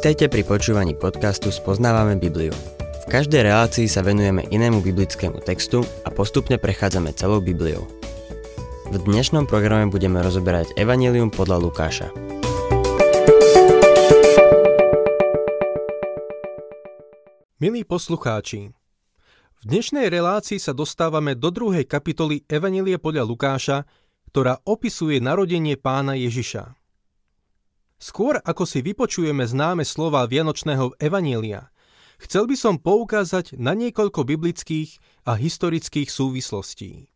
Vítajte 0.00 0.32
pri 0.32 0.48
počúvaní 0.48 0.96
podcastu 0.96 1.52
Spoznávame 1.52 2.16
Bibliu. 2.16 2.56
V 3.04 3.06
každej 3.12 3.44
relácii 3.44 3.84
sa 3.84 4.00
venujeme 4.00 4.48
inému 4.48 4.80
biblickému 4.80 5.44
textu 5.44 5.84
a 5.84 6.08
postupne 6.08 6.56
prechádzame 6.56 7.12
celou 7.12 7.44
Bibliou. 7.44 7.84
V 8.88 8.96
dnešnom 8.96 9.44
programe 9.44 9.92
budeme 9.92 10.24
rozoberať 10.24 10.72
Evangelium 10.80 11.28
podľa 11.28 11.60
Lukáša. 11.60 12.08
Milí 17.60 17.84
poslucháči, 17.84 18.72
v 19.52 19.62
dnešnej 19.68 20.08
relácii 20.08 20.56
sa 20.56 20.72
dostávame 20.72 21.36
do 21.36 21.52
druhej 21.52 21.84
kapitoly 21.84 22.48
Evanelie 22.48 22.96
podľa 22.96 23.28
Lukáša, 23.28 23.84
ktorá 24.32 24.64
opisuje 24.64 25.20
narodenie 25.20 25.76
pána 25.76 26.16
Ježiša. 26.16 26.79
Skôr 28.00 28.40
ako 28.40 28.64
si 28.64 28.80
vypočujeme 28.80 29.44
známe 29.44 29.84
slova 29.84 30.24
Vianočného 30.24 30.96
Evanielia, 30.96 31.68
chcel 32.16 32.48
by 32.48 32.56
som 32.56 32.80
poukázať 32.80 33.60
na 33.60 33.76
niekoľko 33.76 34.24
biblických 34.24 34.96
a 35.28 35.36
historických 35.36 36.08
súvislostí. 36.08 37.12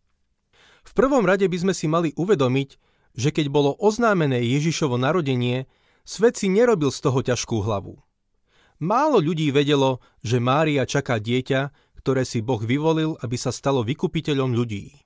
V 0.84 0.92
prvom 0.92 1.24
rade 1.24 1.48
by 1.48 1.56
sme 1.56 1.72
si 1.72 1.88
mali 1.88 2.12
uvedomiť, 2.12 2.76
že 3.16 3.32
keď 3.32 3.48
bolo 3.48 3.72
oznámené 3.80 4.44
Ježišovo 4.44 5.00
narodenie, 5.00 5.64
svet 6.04 6.36
si 6.36 6.52
nerobil 6.52 6.92
z 6.92 7.00
toho 7.00 7.24
ťažkú 7.24 7.64
hlavu. 7.64 7.96
Málo 8.76 9.24
ľudí 9.24 9.48
vedelo, 9.48 10.04
že 10.20 10.36
Mária 10.36 10.84
čaká 10.84 11.16
dieťa, 11.16 11.72
ktoré 12.04 12.28
si 12.28 12.44
Boh 12.44 12.60
vyvolil, 12.60 13.16
aby 13.24 13.40
sa 13.40 13.48
stalo 13.48 13.80
vykupiteľom 13.80 14.52
ľudí. 14.52 15.00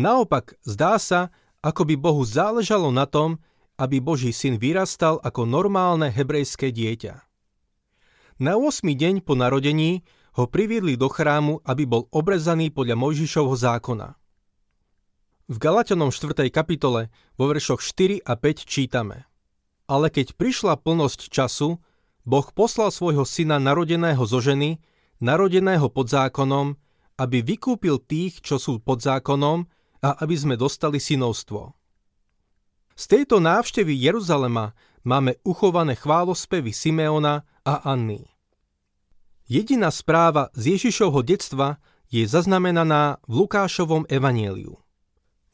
Naopak, 0.00 0.56
zdá 0.64 0.96
sa, 0.96 1.28
ako 1.60 1.84
by 1.84 1.94
Bohu 2.00 2.24
záležalo 2.24 2.88
na 2.88 3.04
tom, 3.04 3.36
aby 3.78 4.02
Boží 4.02 4.34
syn 4.34 4.58
vyrastal 4.58 5.22
ako 5.22 5.46
normálne 5.46 6.10
hebrejské 6.10 6.74
dieťa. 6.74 7.22
Na 8.42 8.58
8. 8.58 8.82
deň 8.82 9.22
po 9.22 9.38
narodení 9.38 10.02
ho 10.34 10.46
priviedli 10.50 10.94
do 10.94 11.06
chrámu, 11.10 11.62
aby 11.62 11.86
bol 11.86 12.06
obrezaný 12.10 12.70
podľa 12.74 12.98
Mojžišovho 12.98 13.54
zákona. 13.54 14.18
V 15.48 15.56
Galatianom 15.56 16.12
4. 16.12 16.52
kapitole 16.52 17.08
vo 17.40 17.48
veršoch 17.48 17.80
4 17.80 18.20
a 18.20 18.36
5 18.36 18.68
čítame 18.68 19.24
Ale 19.88 20.12
keď 20.12 20.36
prišla 20.36 20.76
plnosť 20.76 21.32
času, 21.32 21.80
Boh 22.28 22.46
poslal 22.52 22.92
svojho 22.92 23.24
syna 23.24 23.56
narodeného 23.56 24.20
zo 24.28 24.44
ženy, 24.44 24.76
narodeného 25.24 25.88
pod 25.88 26.12
zákonom, 26.12 26.76
aby 27.16 27.40
vykúpil 27.40 27.98
tých, 27.98 28.44
čo 28.44 28.60
sú 28.60 28.78
pod 28.78 29.00
zákonom 29.00 29.64
a 30.04 30.08
aby 30.20 30.34
sme 30.36 30.54
dostali 30.54 31.00
synovstvo. 31.00 31.77
Z 32.98 33.06
tejto 33.06 33.38
návštevy 33.38 33.94
Jeruzalema 33.94 34.74
máme 35.06 35.38
uchované 35.46 35.94
chválospevy 35.94 36.74
Simeona 36.74 37.46
a 37.62 37.94
Anny. 37.94 38.26
Jediná 39.46 39.94
správa 39.94 40.50
z 40.58 40.74
Ježišovho 40.74 41.22
detstva 41.22 41.78
je 42.10 42.26
zaznamenaná 42.26 43.22
v 43.30 43.46
Lukášovom 43.46 44.02
evanieliu. 44.10 44.82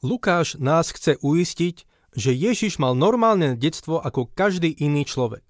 Lukáš 0.00 0.56
nás 0.56 0.88
chce 0.88 1.20
uistiť, 1.20 1.84
že 2.16 2.32
Ježiš 2.32 2.80
mal 2.80 2.96
normálne 2.96 3.60
detstvo 3.60 4.00
ako 4.00 4.32
každý 4.32 4.72
iný 4.80 5.04
človek. 5.04 5.44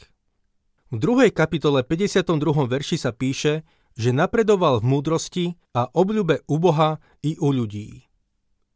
V 0.91 0.99
druhej 0.99 1.31
kapitole 1.31 1.87
52. 1.87 2.27
verši 2.75 2.99
sa 2.99 3.15
píše, 3.15 3.63
že 3.95 4.11
napredoval 4.11 4.83
v 4.83 4.99
múdrosti 4.99 5.47
a 5.71 5.87
obľube 5.95 6.43
u 6.51 6.59
Boha 6.59 6.99
i 7.23 7.39
u 7.39 7.55
ľudí. 7.55 8.11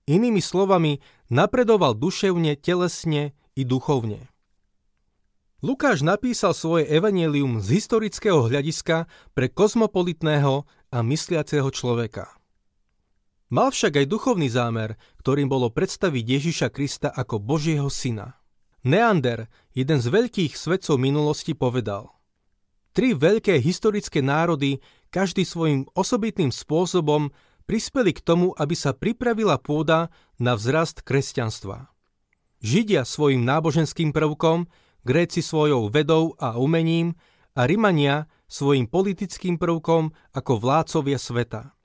Inými 0.08 0.40
slovami, 0.40 1.04
napredoval 1.28 1.92
duševne, 1.92 2.56
telesne 2.56 3.36
i 3.52 3.62
duchovne. 3.68 4.32
Lukáš 5.60 6.00
napísal 6.00 6.56
svoje 6.56 6.88
evanelium 6.88 7.60
z 7.60 7.76
historického 7.76 8.48
hľadiska 8.48 9.04
pre 9.36 9.52
kozmopolitného 9.52 10.64
a 10.88 10.98
mysliaceho 11.04 11.68
človeka. 11.68 12.32
Mal 13.52 13.68
však 13.68 14.00
aj 14.00 14.06
duchovný 14.08 14.48
zámer, 14.48 14.96
ktorým 15.20 15.52
bolo 15.52 15.68
predstaviť 15.68 16.24
Ježiša 16.24 16.68
Krista 16.72 17.08
ako 17.12 17.40
Božieho 17.42 17.92
syna. 17.92 18.40
Neander, 18.86 19.52
jeden 19.76 19.98
z 20.00 20.08
veľkých 20.08 20.56
svetcov 20.56 20.96
minulosti, 20.96 21.52
povedal 21.52 22.08
Tri 22.96 23.12
veľké 23.12 23.60
historické 23.60 24.24
národy, 24.24 24.80
každý 25.12 25.44
svojim 25.44 25.84
osobitným 25.92 26.52
spôsobom, 26.54 27.34
prispeli 27.68 28.16
k 28.16 28.24
tomu, 28.24 28.56
aby 28.56 28.72
sa 28.72 28.96
pripravila 28.96 29.60
pôda 29.60 30.08
na 30.40 30.56
vzrast 30.56 31.04
kresťanstva. 31.04 31.92
Židia 32.64 33.04
svojim 33.04 33.44
náboženským 33.44 34.16
prvkom, 34.16 34.66
Gréci 35.04 35.44
svojou 35.44 35.92
vedou 35.92 36.34
a 36.40 36.58
umením 36.58 37.14
a 37.54 37.68
Rimania 37.68 38.26
svojim 38.48 38.88
politickým 38.88 39.60
prvkom 39.60 40.10
ako 40.34 40.52
vládcovia 40.58 41.20
sveta. 41.20 41.76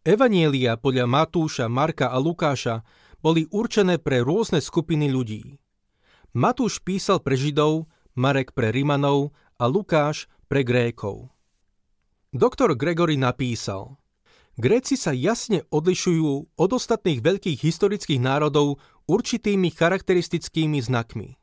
Evanielia 0.00 0.80
podľa 0.80 1.04
Matúša, 1.04 1.68
Marka 1.68 2.08
a 2.08 2.16
Lukáša 2.16 2.80
boli 3.20 3.44
určené 3.52 4.00
pre 4.00 4.24
rôzne 4.24 4.64
skupiny 4.64 5.12
ľudí. 5.12 5.60
Matúš 6.32 6.80
písal 6.80 7.20
pre 7.20 7.36
Židov, 7.36 7.90
Marek 8.16 8.56
pre 8.56 8.72
Rimanov 8.72 9.36
a 9.60 9.68
Lukáš 9.68 10.30
pre 10.48 10.64
Grékov. 10.64 11.28
Doktor 12.32 12.72
Gregory 12.78 13.20
napísal– 13.20 13.94
Gréci 14.60 15.00
sa 15.00 15.16
jasne 15.16 15.64
odlišujú 15.72 16.52
od 16.52 16.70
ostatných 16.76 17.24
veľkých 17.24 17.64
historických 17.64 18.20
národov 18.20 18.76
určitými 19.08 19.72
charakteristickými 19.72 20.84
znakmi. 20.84 21.40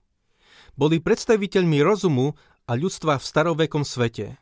Boli 0.78 1.02
predstaviteľmi 1.02 1.82
rozumu 1.82 2.38
a 2.70 2.78
ľudstva 2.78 3.18
v 3.18 3.26
starovekom 3.26 3.82
svete. 3.82 4.38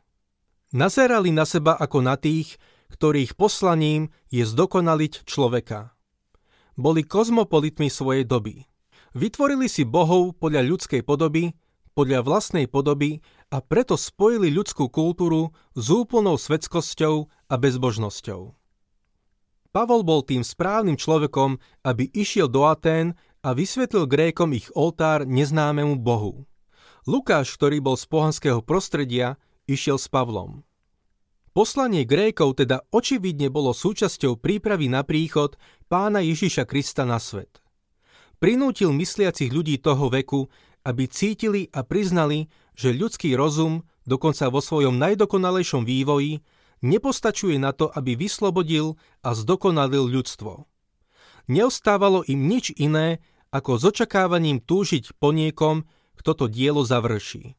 Nazerali 0.76 1.32
na 1.32 1.48
seba 1.48 1.80
ako 1.80 2.04
na 2.04 2.20
tých, 2.20 2.60
ktorých 2.92 3.40
poslaním 3.40 4.12
je 4.28 4.44
zdokonaliť 4.44 5.24
človeka. 5.24 5.96
Boli 6.76 7.08
kozmopolitmi 7.08 7.88
svojej 7.88 8.28
doby. 8.28 8.68
Vytvorili 9.16 9.72
si 9.72 9.88
bohov 9.88 10.36
podľa 10.36 10.68
ľudskej 10.68 11.08
podoby, 11.08 11.56
podľa 11.96 12.28
vlastnej 12.28 12.68
podoby 12.68 13.24
a 13.56 13.64
preto 13.64 13.96
spojili 13.96 14.52
ľudskú 14.52 14.92
kultúru 14.92 15.56
s 15.80 15.88
úplnou 15.88 16.36
svetskosťou 16.36 17.32
a 17.48 17.56
bezbožnosťou. 17.56 18.65
Pavol 19.76 20.08
bol 20.08 20.24
tým 20.24 20.40
správnym 20.40 20.96
človekom, 20.96 21.60
aby 21.84 22.08
išiel 22.16 22.48
do 22.48 22.64
Atén 22.64 23.12
a 23.44 23.52
vysvetlil 23.52 24.08
Grékom 24.08 24.56
ich 24.56 24.72
oltár 24.72 25.28
neznámemu 25.28 26.00
Bohu. 26.00 26.48
Lukáš, 27.04 27.60
ktorý 27.60 27.84
bol 27.84 28.00
z 28.00 28.08
pohanského 28.08 28.64
prostredia, 28.64 29.36
išiel 29.68 30.00
s 30.00 30.08
Pavlom. 30.08 30.64
Poslanie 31.52 32.08
Grékov 32.08 32.56
teda 32.56 32.88
očividne 32.88 33.52
bolo 33.52 33.76
súčasťou 33.76 34.40
prípravy 34.40 34.88
na 34.88 35.04
príchod 35.04 35.60
pána 35.92 36.24
Ježiša 36.24 36.64
Krista 36.64 37.04
na 37.04 37.20
svet. 37.20 37.60
Prinútil 38.40 38.96
mysliacich 38.96 39.52
ľudí 39.52 39.76
toho 39.84 40.08
veku, 40.08 40.48
aby 40.88 41.04
cítili 41.12 41.68
a 41.76 41.84
priznali, 41.84 42.48
že 42.80 42.96
ľudský 42.96 43.36
rozum, 43.36 43.84
dokonca 44.08 44.48
vo 44.48 44.64
svojom 44.64 44.96
najdokonalejšom 45.04 45.84
vývoji, 45.84 46.40
nepostačuje 46.84 47.56
na 47.60 47.72
to, 47.72 47.88
aby 47.92 48.18
vyslobodil 48.18 49.00
a 49.22 49.38
zdokonalil 49.38 50.08
ľudstvo. 50.10 50.68
Neostávalo 51.46 52.26
im 52.26 52.50
nič 52.50 52.74
iné, 52.76 53.22
ako 53.54 53.78
s 53.80 53.84
očakávaním 53.88 54.60
túžiť 54.60 55.16
po 55.22 55.32
niekom, 55.32 55.86
kto 56.18 56.32
to 56.34 56.46
dielo 56.50 56.82
završí. 56.84 57.56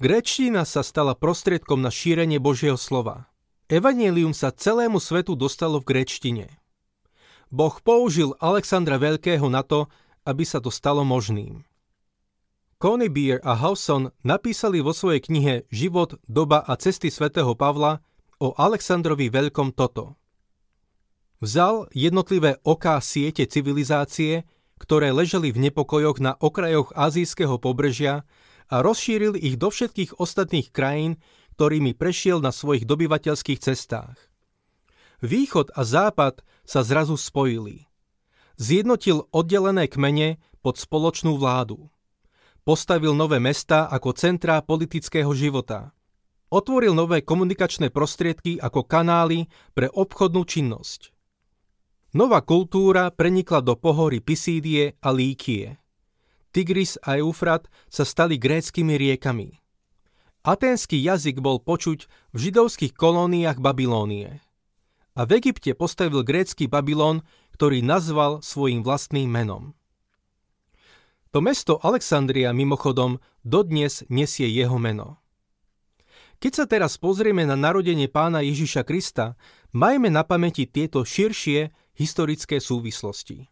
Gréčtina 0.00 0.64
sa 0.64 0.80
stala 0.80 1.12
prostriedkom 1.12 1.82
na 1.84 1.92
šírenie 1.92 2.40
Božieho 2.40 2.80
slova. 2.80 3.28
Evangelium 3.68 4.32
sa 4.32 4.48
celému 4.48 4.96
svetu 4.96 5.36
dostalo 5.36 5.82
v 5.82 5.88
gréčtine. 5.92 6.46
Boh 7.50 7.74
použil 7.82 8.32
Alexandra 8.38 8.96
Veľkého 8.96 9.50
na 9.50 9.60
to, 9.66 9.90
aby 10.24 10.46
sa 10.46 10.62
to 10.62 10.70
stalo 10.70 11.02
možným. 11.02 11.66
Connie 12.80 13.12
Beer 13.12 13.44
a 13.44 13.60
Hawson 13.60 14.08
napísali 14.24 14.80
vo 14.80 14.96
svojej 14.96 15.20
knihe 15.20 15.68
Život, 15.68 16.16
doba 16.24 16.64
a 16.64 16.80
cesty 16.80 17.12
svätého 17.12 17.52
Pavla 17.52 18.00
o 18.40 18.56
Alexandrovi 18.56 19.28
Veľkom 19.28 19.76
toto. 19.76 20.16
Vzal 21.44 21.92
jednotlivé 21.92 22.56
oká 22.64 22.96
siete 23.04 23.44
civilizácie, 23.44 24.48
ktoré 24.80 25.12
ležali 25.12 25.52
v 25.52 25.68
nepokojoch 25.68 26.24
na 26.24 26.40
okrajoch 26.40 26.96
azijského 26.96 27.60
pobrežia 27.60 28.24
a 28.72 28.80
rozšíril 28.80 29.36
ich 29.36 29.60
do 29.60 29.68
všetkých 29.68 30.16
ostatných 30.16 30.72
krajín, 30.72 31.20
ktorými 31.60 31.92
prešiel 31.92 32.40
na 32.40 32.48
svojich 32.48 32.88
dobyvateľských 32.88 33.60
cestách. 33.60 34.16
Východ 35.20 35.76
a 35.76 35.84
západ 35.84 36.40
sa 36.64 36.80
zrazu 36.80 37.20
spojili. 37.20 37.92
Zjednotil 38.56 39.28
oddelené 39.36 39.84
kmene 39.84 40.40
pod 40.64 40.80
spoločnú 40.80 41.36
vládu 41.36 41.92
postavil 42.62 43.16
nové 43.16 43.38
mesta 43.38 43.88
ako 43.88 44.16
centrá 44.16 44.60
politického 44.60 45.30
života. 45.32 45.92
Otvoril 46.50 46.92
nové 46.92 47.22
komunikačné 47.22 47.94
prostriedky 47.94 48.58
ako 48.58 48.82
kanály 48.82 49.46
pre 49.70 49.86
obchodnú 49.86 50.42
činnosť. 50.42 51.14
Nová 52.10 52.42
kultúra 52.42 53.14
prenikla 53.14 53.62
do 53.62 53.78
pohory 53.78 54.18
Pisídie 54.18 54.98
a 54.98 55.14
Líkie. 55.14 55.78
Tigris 56.50 56.98
a 57.06 57.22
Eufrat 57.22 57.70
sa 57.86 58.02
stali 58.02 58.34
gréckými 58.34 58.98
riekami. 58.98 59.62
Aténsky 60.42 60.98
jazyk 60.98 61.38
bol 61.38 61.62
počuť 61.62 62.10
v 62.34 62.36
židovských 62.50 62.98
kolóniách 62.98 63.62
Babilónie. 63.62 64.42
A 65.14 65.22
v 65.22 65.38
Egypte 65.38 65.70
postavil 65.78 66.26
grécky 66.26 66.66
Babylon, 66.66 67.22
ktorý 67.54 67.78
nazval 67.86 68.42
svojim 68.42 68.82
vlastným 68.82 69.30
menom. 69.30 69.78
To 71.30 71.38
mesto 71.38 71.78
Alexandria 71.78 72.50
mimochodom 72.50 73.22
dodnes 73.46 74.02
nesie 74.10 74.50
jeho 74.50 74.82
meno. 74.82 75.22
Keď 76.42 76.52
sa 76.52 76.64
teraz 76.66 76.98
pozrieme 76.98 77.46
na 77.46 77.54
narodenie 77.54 78.10
pána 78.10 78.42
Ježiša 78.42 78.82
Krista, 78.82 79.38
majme 79.70 80.10
na 80.10 80.26
pamäti 80.26 80.66
tieto 80.66 81.06
širšie 81.06 81.70
historické 81.94 82.58
súvislosti. 82.58 83.46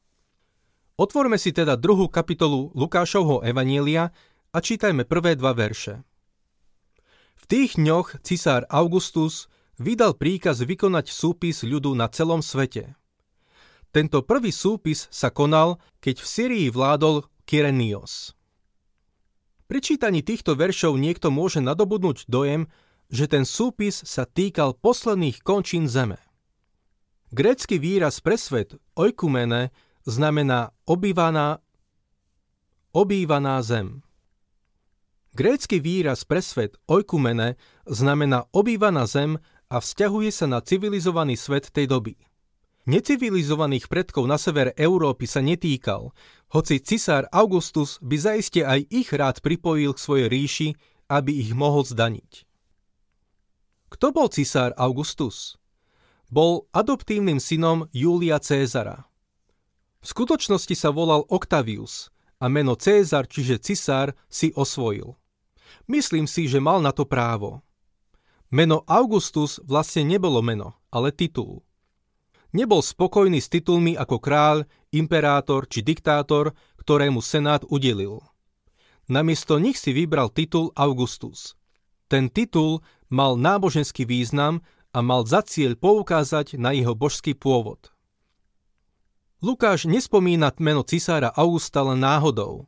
Otvorme 0.98 1.38
si 1.38 1.54
teda 1.54 1.78
druhú 1.78 2.10
kapitolu 2.10 2.74
Lukášovho 2.74 3.46
Evanielia 3.46 4.10
a 4.50 4.58
čítajme 4.58 5.06
prvé 5.06 5.38
dva 5.38 5.54
verše. 5.54 6.02
V 7.38 7.44
tých 7.46 7.78
dňoch 7.78 8.26
cisár 8.26 8.66
Augustus 8.66 9.46
vydal 9.78 10.18
príkaz 10.18 10.66
vykonať 10.66 11.14
súpis 11.14 11.62
ľudu 11.62 11.94
na 11.94 12.10
celom 12.10 12.42
svete. 12.42 12.98
Tento 13.94 14.26
prvý 14.26 14.50
súpis 14.50 15.06
sa 15.14 15.30
konal, 15.30 15.78
keď 16.02 16.18
v 16.18 16.26
Syrii 16.26 16.66
vládol 16.74 17.30
Kyrenios. 17.48 18.36
Pri 19.64 19.80
čítaní 19.80 20.20
týchto 20.20 20.52
veršov 20.52 21.00
niekto 21.00 21.32
môže 21.32 21.64
nadobudnúť 21.64 22.28
dojem, 22.28 22.68
že 23.08 23.24
ten 23.24 23.48
súpis 23.48 24.04
sa 24.04 24.28
týkal 24.28 24.76
posledných 24.76 25.40
končín 25.40 25.88
zeme. 25.88 26.20
Grécky 27.32 27.80
výraz 27.80 28.20
pre 28.20 28.36
svet 28.36 28.76
oikumene 28.92 29.72
znamená 30.04 30.76
obývaná, 30.84 31.64
obývaná 32.92 33.64
zem. 33.64 34.04
Grécky 35.32 35.80
výraz 35.80 36.28
pre 36.28 36.44
svet 36.44 36.76
oikumene 36.84 37.56
znamená 37.88 38.44
obývaná 38.52 39.08
zem 39.08 39.40
a 39.72 39.80
vzťahuje 39.80 40.30
sa 40.36 40.44
na 40.44 40.60
civilizovaný 40.60 41.40
svet 41.40 41.72
tej 41.72 41.88
doby. 41.88 42.27
Necivilizovaných 42.88 43.84
predkov 43.92 44.24
na 44.24 44.40
sever 44.40 44.72
Európy 44.72 45.28
sa 45.28 45.44
netýkal, 45.44 46.08
hoci 46.56 46.80
cisár 46.80 47.28
Augustus 47.28 48.00
by 48.00 48.16
zaiste 48.16 48.64
aj 48.64 48.88
ich 48.88 49.12
rád 49.12 49.44
pripojil 49.44 49.92
k 49.92 50.00
svojej 50.00 50.26
ríši, 50.32 50.68
aby 51.12 51.36
ich 51.36 51.52
mohol 51.52 51.84
zdaniť. 51.84 52.48
Kto 53.92 54.08
bol 54.08 54.32
cisár 54.32 54.72
Augustus? 54.80 55.60
Bol 56.32 56.64
adoptívnym 56.72 57.36
synom 57.36 57.92
Júlia 57.92 58.40
Cézara. 58.40 59.04
V 60.00 60.06
skutočnosti 60.08 60.72
sa 60.72 60.88
volal 60.88 61.28
Octavius 61.28 62.08
a 62.40 62.48
meno 62.48 62.72
Cézar, 62.72 63.28
čiže 63.28 63.60
cisár, 63.60 64.16
si 64.32 64.48
osvojil. 64.56 65.12
Myslím 65.92 66.24
si, 66.24 66.48
že 66.48 66.56
mal 66.56 66.80
na 66.80 66.96
to 66.96 67.04
právo. 67.04 67.60
Meno 68.48 68.80
Augustus 68.88 69.60
vlastne 69.60 70.08
nebolo 70.08 70.40
meno, 70.40 70.80
ale 70.88 71.12
titul. 71.12 71.67
Nebol 72.56 72.80
spokojný 72.80 73.44
s 73.44 73.52
titulmi 73.52 73.92
ako 73.92 74.16
kráľ, 74.16 74.64
imperátor 74.96 75.68
či 75.68 75.84
diktátor, 75.84 76.56
ktorému 76.80 77.20
senát 77.20 77.60
udelil. 77.68 78.24
Namiesto 79.08 79.60
nich 79.60 79.76
si 79.76 79.92
vybral 79.92 80.32
titul 80.32 80.72
Augustus. 80.72 81.56
Ten 82.08 82.32
titul 82.32 82.80
mal 83.12 83.36
náboženský 83.36 84.08
význam 84.08 84.64
a 84.96 85.04
mal 85.04 85.28
za 85.28 85.44
cieľ 85.44 85.76
poukázať 85.76 86.56
na 86.56 86.72
jeho 86.72 86.96
božský 86.96 87.36
pôvod. 87.36 87.92
Lukáš 89.44 89.84
nespomína 89.84 90.50
meno 90.58 90.82
cisára 90.82 91.28
Augusta 91.36 91.84
len 91.84 92.00
náhodou. 92.00 92.66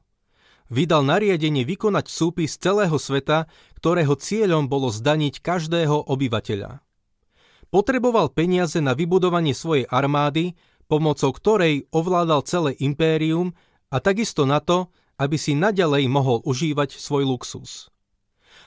Vydal 0.71 1.03
nariadenie 1.03 1.67
vykonať 1.67 2.07
súpis 2.07 2.55
celého 2.55 2.95
sveta, 2.95 3.51
ktorého 3.81 4.15
cieľom 4.15 4.71
bolo 4.71 4.93
zdaniť 4.93 5.43
každého 5.43 6.07
obyvateľa. 6.07 6.85
Potreboval 7.71 8.35
peniaze 8.35 8.83
na 8.83 8.99
vybudovanie 8.99 9.55
svojej 9.55 9.87
armády, 9.87 10.59
pomocou 10.91 11.31
ktorej 11.31 11.87
ovládal 11.95 12.43
celé 12.43 12.75
impérium 12.83 13.55
a 13.95 14.03
takisto 14.03 14.43
na 14.43 14.59
to, 14.59 14.91
aby 15.23 15.39
si 15.39 15.55
naďalej 15.55 16.11
mohol 16.11 16.43
užívať 16.43 16.99
svoj 16.99 17.31
luxus. 17.31 17.87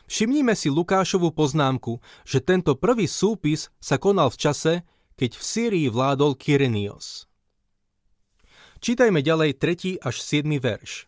Všimnime 0.07 0.55
si 0.55 0.71
Lukášovu 0.71 1.35
poznámku, 1.35 1.99
že 2.23 2.43
tento 2.43 2.79
prvý 2.79 3.07
súpis 3.07 3.71
sa 3.79 3.99
konal 3.99 4.31
v 4.31 4.39
čase, 4.39 4.73
keď 5.19 5.31
v 5.35 5.43
Sýrii 5.43 5.87
vládol 5.91 6.35
Kyrenios. 6.39 7.27
Čítajme 8.83 9.23
ďalej 9.23 9.59
3. 9.59 10.03
až 10.03 10.15
7. 10.19 10.47
verš. 10.59 11.07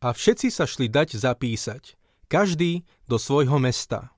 A 0.00 0.12
všetci 0.12 0.48
sa 0.48 0.64
šli 0.64 0.88
dať 0.88 1.20
zapísať, 1.20 2.00
každý 2.32 2.88
do 3.08 3.20
svojho 3.20 3.60
mesta. 3.60 4.13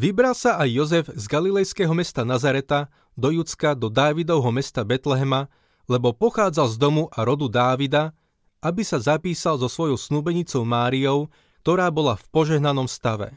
Vybral 0.00 0.32
sa 0.32 0.56
aj 0.56 0.68
Jozef 0.72 1.06
z 1.12 1.28
galilejského 1.28 1.92
mesta 1.92 2.24
Nazareta 2.24 2.88
do 3.20 3.28
Judska 3.36 3.76
do 3.76 3.92
Dávidovho 3.92 4.48
mesta 4.48 4.80
Betlehema, 4.80 5.52
lebo 5.92 6.16
pochádzal 6.16 6.72
z 6.72 6.76
domu 6.80 7.12
a 7.12 7.20
rodu 7.20 7.52
Dávida, 7.52 8.16
aby 8.64 8.80
sa 8.80 8.96
zapísal 8.96 9.60
so 9.60 9.68
svojou 9.68 10.00
snúbenicou 10.00 10.64
Máriou, 10.64 11.28
ktorá 11.60 11.92
bola 11.92 12.16
v 12.16 12.24
požehnanom 12.32 12.88
stave. 12.88 13.36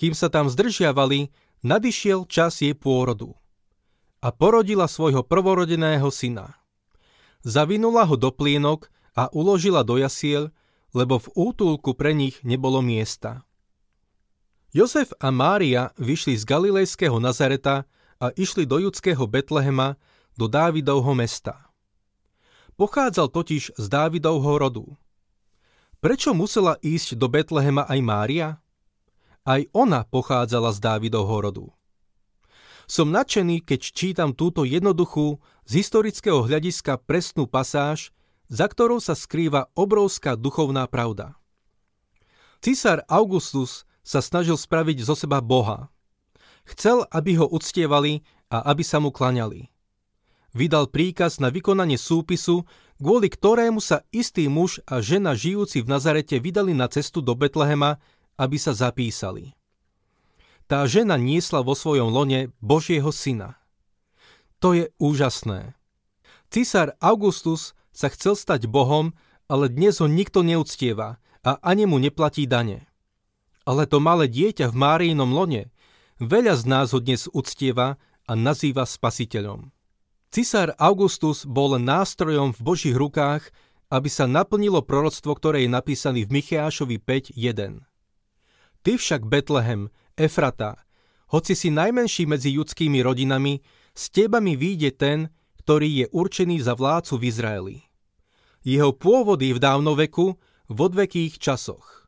Kým 0.00 0.16
sa 0.16 0.32
tam 0.32 0.48
zdržiavali, 0.48 1.28
nadišiel 1.60 2.24
čas 2.24 2.64
jej 2.64 2.72
pôrodu. 2.72 3.36
A 4.24 4.32
porodila 4.32 4.88
svojho 4.88 5.20
prvorodeného 5.20 6.08
syna. 6.08 6.56
Zavinula 7.44 8.08
ho 8.08 8.16
do 8.16 8.32
plienok 8.32 8.88
a 9.12 9.28
uložila 9.36 9.84
do 9.84 10.00
jasiel, 10.00 10.48
lebo 10.96 11.20
v 11.20 11.28
útulku 11.36 11.92
pre 11.92 12.16
nich 12.16 12.40
nebolo 12.40 12.80
miesta. 12.80 13.45
Jozef 14.76 15.16
a 15.16 15.32
Mária 15.32 15.88
vyšli 15.96 16.36
z 16.36 16.44
galilejského 16.44 17.16
Nazareta 17.16 17.88
a 18.20 18.28
išli 18.36 18.68
do 18.68 18.76
judského 18.76 19.24
Betlehema, 19.24 19.96
do 20.36 20.52
Dávidovho 20.52 21.16
mesta. 21.16 21.72
Pochádzal 22.76 23.32
totiž 23.32 23.72
z 23.72 23.86
Dávidovho 23.88 24.60
rodu. 24.60 24.84
Prečo 26.04 26.36
musela 26.36 26.76
ísť 26.84 27.16
do 27.16 27.24
Betlehema 27.24 27.88
aj 27.88 28.00
Mária? 28.04 28.48
Aj 29.48 29.64
ona 29.72 30.04
pochádzala 30.04 30.76
z 30.76 30.78
Dávidovho 30.84 31.40
rodu. 31.40 31.66
Som 32.84 33.08
nadšený, 33.16 33.64
keď 33.64 33.80
čítam 33.80 34.36
túto 34.36 34.68
jednoduchú, 34.68 35.40
z 35.64 35.72
historického 35.80 36.44
hľadiska 36.44 37.00
presnú 37.00 37.48
pasáž, 37.48 38.12
za 38.52 38.68
ktorou 38.68 39.00
sa 39.00 39.16
skrýva 39.16 39.72
obrovská 39.72 40.36
duchovná 40.36 40.84
pravda. 40.84 41.32
Cisár 42.60 43.08
Augustus 43.08 43.85
sa 44.06 44.22
snažil 44.22 44.54
spraviť 44.54 45.02
zo 45.02 45.18
seba 45.18 45.42
Boha. 45.42 45.90
Chcel, 46.62 47.02
aby 47.10 47.42
ho 47.42 47.50
uctievali 47.50 48.22
a 48.46 48.62
aby 48.70 48.86
sa 48.86 49.02
mu 49.02 49.10
klaňali. 49.10 49.74
Vydal 50.54 50.86
príkaz 50.88 51.42
na 51.42 51.50
vykonanie 51.50 51.98
súpisu, 51.98 52.64
kvôli 53.02 53.28
ktorému 53.28 53.82
sa 53.82 54.06
istý 54.14 54.46
muž 54.46 54.80
a 54.86 55.02
žena 55.02 55.34
žijúci 55.34 55.82
v 55.82 55.90
Nazarete 55.90 56.38
vydali 56.38 56.72
na 56.72 56.86
cestu 56.86 57.20
do 57.20 57.34
Betlehema, 57.34 57.98
aby 58.38 58.56
sa 58.56 58.72
zapísali. 58.72 59.52
Tá 60.64 60.86
žena 60.88 61.20
niesla 61.20 61.60
vo 61.60 61.76
svojom 61.76 62.08
lone 62.08 62.54
Božieho 62.62 63.12
syna. 63.12 63.60
To 64.64 64.72
je 64.72 64.88
úžasné. 64.96 65.76
Cisár 66.48 66.96
Augustus 67.04 67.76
sa 67.92 68.08
chcel 68.08 68.32
stať 68.38 68.64
Bohom, 68.70 69.12
ale 69.46 69.68
dnes 69.68 70.00
ho 70.00 70.08
nikto 70.08 70.40
neúctieva 70.40 71.20
a 71.44 71.60
ani 71.60 71.84
mu 71.84 72.00
neplatí 72.00 72.48
dane. 72.48 72.88
Ale 73.66 73.90
to 73.90 73.98
malé 73.98 74.30
dieťa 74.30 74.70
v 74.70 74.78
Máriinom 74.78 75.34
lone, 75.34 75.74
veľa 76.22 76.54
z 76.54 76.64
nás 76.70 76.94
ho 76.94 77.02
dnes 77.02 77.26
uctieva 77.34 77.98
a 78.24 78.32
nazýva 78.38 78.86
spasiteľom. 78.86 79.74
Cisár 80.30 80.74
Augustus 80.78 81.42
bol 81.42 81.74
nástrojom 81.74 82.54
v 82.54 82.60
Božích 82.62 82.94
rukách, 82.94 83.50
aby 83.90 84.06
sa 84.10 84.30
naplnilo 84.30 84.82
proroctvo, 84.86 85.34
ktoré 85.34 85.66
je 85.66 85.70
napísané 85.70 86.26
v 86.26 86.38
Micheášovi 86.38 87.02
5.1. 87.02 87.82
Ty 88.86 88.92
však, 88.94 89.26
Betlehem, 89.26 89.90
Efrata, 90.14 90.86
hoci 91.34 91.58
si 91.58 91.74
najmenší 91.74 92.30
medzi 92.30 92.54
judskými 92.54 93.02
rodinami, 93.02 93.58
s 93.96 94.14
teba 94.14 94.38
mi 94.38 94.54
ten, 94.94 95.26
ktorý 95.66 95.88
je 96.04 96.06
určený 96.14 96.62
za 96.62 96.78
vládcu 96.78 97.18
v 97.18 97.24
Izraeli. 97.26 97.76
Jeho 98.62 98.94
pôvod 98.94 99.42
je 99.42 99.50
v 99.50 99.62
dávnoveku, 99.62 100.38
v 100.70 100.78
odvekých 100.78 101.38
časoch. 101.42 102.05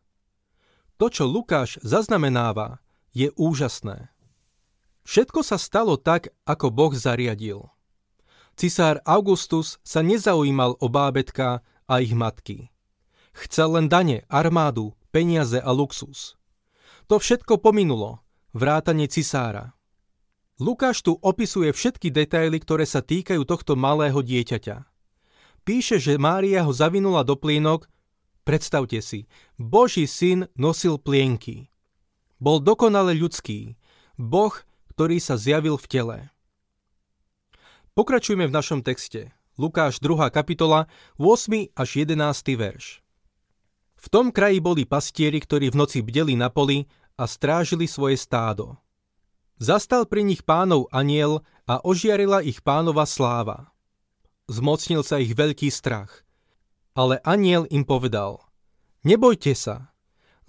To, 0.99 1.07
čo 1.07 1.31
Lukáš 1.31 1.79
zaznamenáva, 1.87 2.83
je 3.15 3.31
úžasné. 3.39 4.11
Všetko 5.07 5.41
sa 5.47 5.57
stalo 5.57 5.95
tak, 5.95 6.35
ako 6.43 6.75
Boh 6.75 6.93
zariadil. 6.93 7.71
Cisár 8.59 8.99
Augustus 9.07 9.79
sa 9.87 10.03
nezaujímal 10.03 10.75
o 10.83 10.87
bábetka 10.91 11.63
a 11.87 11.95
ich 12.03 12.13
matky. 12.13 12.75
Chcel 13.31 13.79
len 13.79 13.87
dane, 13.87 14.27
armádu, 14.27 14.99
peniaze 15.15 15.63
a 15.63 15.71
luxus. 15.71 16.35
To 17.07 17.23
všetko 17.23 17.63
pominulo, 17.63 18.27
vrátanie 18.51 19.07
cisára. 19.07 19.79
Lukáš 20.59 21.07
tu 21.07 21.15
opisuje 21.15 21.71
všetky 21.71 22.11
detaily, 22.11 22.59
ktoré 22.59 22.83
sa 22.83 22.99
týkajú 22.99 23.47
tohto 23.47 23.79
malého 23.79 24.19
dieťaťa. 24.19 24.83
Píše, 25.63 26.03
že 26.03 26.19
Mária 26.19 26.67
ho 26.67 26.75
zavinula 26.75 27.23
do 27.23 27.39
plienok 27.39 27.87
Predstavte 28.49 29.05
si, 29.05 29.29
Boží 29.61 30.09
syn 30.09 30.49
nosil 30.57 30.97
plienky. 30.97 31.69
Bol 32.41 32.65
dokonale 32.65 33.13
ľudský, 33.13 33.77
Boh, 34.17 34.57
ktorý 34.97 35.21
sa 35.21 35.37
zjavil 35.37 35.77
v 35.77 35.85
tele. 35.85 36.19
Pokračujeme 37.93 38.49
v 38.49 38.57
našom 38.57 38.81
texte. 38.81 39.37
Lukáš 39.61 40.01
2. 40.01 40.33
kapitola, 40.33 40.89
8. 41.21 41.77
až 41.77 41.89
11. 42.09 42.17
verš. 42.57 43.05
V 44.01 44.07
tom 44.09 44.33
kraji 44.33 44.65
boli 44.65 44.89
pastieri, 44.89 45.45
ktorí 45.45 45.69
v 45.69 45.85
noci 45.85 46.01
bdeli 46.01 46.33
na 46.33 46.49
poli 46.49 46.89
a 47.21 47.29
strážili 47.29 47.85
svoje 47.85 48.17
stádo. 48.17 48.81
Zastal 49.61 50.09
pri 50.09 50.25
nich 50.25 50.41
pánov 50.41 50.89
aniel 50.89 51.45
a 51.69 51.85
ožiarila 51.85 52.41
ich 52.41 52.65
pánova 52.65 53.05
sláva. 53.05 53.77
Zmocnil 54.49 55.05
sa 55.05 55.21
ich 55.21 55.37
veľký 55.37 55.69
strach– 55.69 56.25
ale 56.99 57.23
aniel 57.23 57.63
im 57.71 57.87
povedal, 57.87 58.43
nebojte 59.07 59.55
sa, 59.55 59.95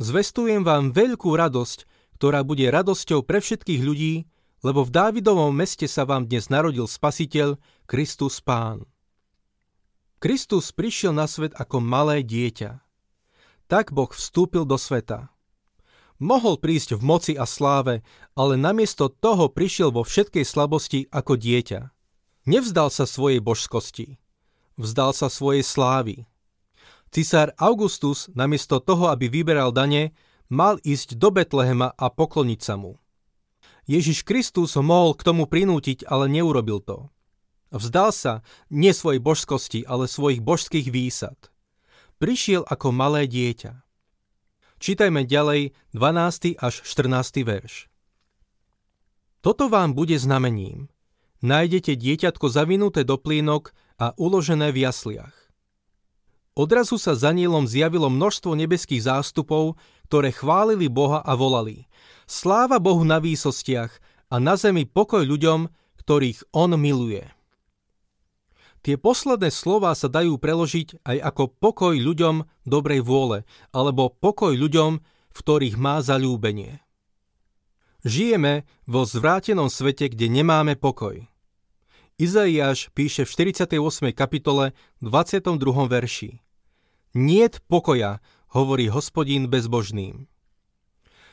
zvestujem 0.01 0.65
vám 0.65 0.89
veľkú 0.89 1.37
radosť, 1.37 1.85
ktorá 2.17 2.41
bude 2.41 2.65
radosťou 2.73 3.21
pre 3.21 3.37
všetkých 3.37 3.81
ľudí, 3.85 4.25
lebo 4.65 4.81
v 4.81 4.89
Dávidovom 4.89 5.53
meste 5.53 5.85
sa 5.85 6.09
vám 6.09 6.25
dnes 6.25 6.49
narodil 6.49 6.89
Spasiteľ, 6.89 7.61
Kristus 7.85 8.41
Pán. 8.41 8.89
Kristus 10.17 10.73
prišiel 10.73 11.13
na 11.13 11.29
svet 11.29 11.53
ako 11.53 11.85
malé 11.85 12.25
dieťa. 12.25 12.81
Tak 13.69 13.93
Boh 13.93 14.09
vstúpil 14.09 14.65
do 14.65 14.75
sveta. 14.75 15.29
Mohol 16.19 16.59
prísť 16.59 16.99
v 16.99 17.03
moci 17.05 17.33
a 17.37 17.47
sláve, 17.47 18.03
ale 18.35 18.59
namiesto 18.59 19.07
toho 19.07 19.47
prišiel 19.47 19.95
vo 19.95 20.03
všetkej 20.03 20.43
slabosti 20.43 21.07
ako 21.13 21.39
dieťa. 21.39 21.93
Nevzdal 22.49 22.91
sa 22.91 23.07
svojej 23.07 23.39
božskosti. 23.39 24.19
Vzdal 24.75 25.15
sa 25.15 25.31
svojej 25.31 25.63
slávy. 25.63 26.28
Cisár 27.09 27.57
Augustus 27.57 28.29
namiesto 28.37 28.77
toho, 28.77 29.09
aby 29.09 29.29
vyberal 29.29 29.73
dane, 29.73 30.13
mal 30.49 30.77
ísť 30.85 31.17
do 31.17 31.33
Betlehema 31.33 31.93
a 31.97 32.05
pokloniť 32.13 32.59
sa 32.61 32.77
mu. 32.77 33.01
Ježiš 33.89 34.21
Kristus 34.21 34.77
ho 34.77 34.85
mohol 34.85 35.17
k 35.17 35.25
tomu 35.25 35.49
prinútiť, 35.49 36.05
ale 36.05 36.29
neurobil 36.29 36.77
to. 36.81 37.09
Vzdal 37.73 38.13
sa 38.13 38.33
nie 38.69 38.93
svojej 38.93 39.21
božskosti, 39.21 39.81
ale 39.85 40.05
svojich 40.05 40.41
božských 40.41 40.89
výsad. 40.89 41.37
Prišiel 42.21 42.65
ako 42.65 42.93
malé 42.93 43.25
dieťa. 43.25 43.81
Čítajme 44.77 45.25
ďalej 45.25 45.73
12. 45.97 46.57
až 46.61 46.75
14. 46.85 47.41
verš. 47.45 47.89
Toto 49.41 49.71
vám 49.71 49.97
bude 49.97 50.17
znamením. 50.21 50.91
Nájdete 51.39 51.95
dieťatko 51.95 52.51
zavinuté 52.51 53.07
do 53.07 53.15
plínok 53.15 53.71
a 53.97 54.11
uložené 54.19 54.69
v 54.75 54.85
jasliach. 54.85 55.48
Odrazu 56.59 56.99
sa 56.99 57.15
za 57.15 57.31
nielom 57.31 57.71
zjavilo 57.71 58.11
množstvo 58.11 58.51
nebeských 58.51 59.07
zástupov, 59.07 59.79
ktoré 60.11 60.35
chválili 60.35 60.91
Boha 60.91 61.23
a 61.23 61.31
volali 61.39 61.87
Sláva 62.27 62.83
Bohu 62.83 63.07
na 63.07 63.23
výsostiach 63.23 63.95
a 64.27 64.35
na 64.43 64.59
zemi 64.59 64.83
pokoj 64.83 65.23
ľuďom, 65.23 65.71
ktorých 66.03 66.51
On 66.51 66.75
miluje. 66.75 67.23
Tie 68.83 68.99
posledné 68.99 69.55
slová 69.55 69.95
sa 69.95 70.11
dajú 70.11 70.35
preložiť 70.35 70.99
aj 71.07 71.17
ako 71.31 71.43
pokoj 71.47 71.95
ľuďom 71.95 72.43
dobrej 72.67 73.07
vôle, 73.07 73.47
alebo 73.71 74.11
pokoj 74.11 74.51
ľuďom, 74.51 74.99
v 75.31 75.37
ktorých 75.39 75.79
má 75.79 76.03
zalúbenie. 76.03 76.83
Žijeme 78.03 78.67
vo 78.83 79.07
zvrátenom 79.07 79.71
svete, 79.71 80.11
kde 80.11 80.27
nemáme 80.27 80.75
pokoj. 80.75 81.23
Izaiáš 82.19 82.91
píše 82.91 83.23
v 83.23 83.55
48. 83.55 84.11
kapitole 84.11 84.75
22. 84.99 85.55
verši. 85.87 86.48
Niet 87.17 87.57
pokoja, 87.65 88.21
hovorí 88.53 88.85
hospodín 88.85 89.49
bezbožným. 89.49 90.29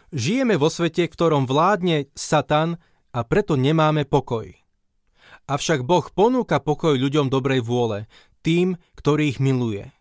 Žijeme 0.08 0.56
vo 0.56 0.72
svete, 0.72 1.04
v 1.04 1.12
ktorom 1.12 1.44
vládne 1.44 2.08
Satan 2.16 2.80
a 3.12 3.20
preto 3.28 3.60
nemáme 3.60 4.08
pokoj. 4.08 4.56
Avšak 5.44 5.84
Boh 5.84 6.08
ponúka 6.08 6.64
pokoj 6.64 6.96
ľuďom 6.96 7.28
dobrej 7.28 7.60
vôle, 7.60 8.08
tým, 8.40 8.80
ktorých 8.96 9.36
miluje. 9.36 9.92